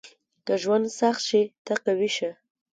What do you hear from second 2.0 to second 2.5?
شه.